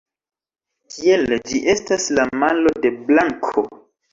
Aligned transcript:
Tiele 0.93 1.37
ĝi 1.51 1.61
estas 1.75 2.09
la 2.21 2.27
malo 2.45 2.75
de 2.87 2.93
blanko. 3.11 3.69